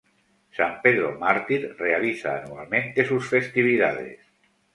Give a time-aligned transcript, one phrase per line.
[0.57, 4.25] San Pedro Mártir realiza anualmente sus festividades.